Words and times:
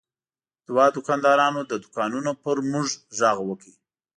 دوه 0.67 0.85
دوکاندارانو 0.95 1.59
له 1.71 1.75
دوکانونو 1.83 2.31
پر 2.43 2.57
موږ 2.71 2.87
غږ 3.19 3.37
وکړ. 3.43 3.71